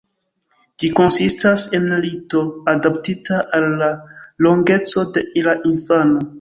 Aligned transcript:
Ĝi 0.83 0.87
konsistas 0.99 1.65
el 1.81 1.85
lito 2.07 2.41
adaptita 2.75 3.39
al 3.59 3.69
la 3.85 3.93
longeco 4.49 5.09
de 5.19 5.29
la 5.51 5.59
infano. 5.75 6.29